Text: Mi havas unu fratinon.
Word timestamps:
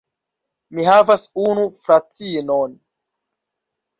Mi 0.77 0.85
havas 0.87 1.25
unu 1.49 1.65
fratinon. 1.75 2.73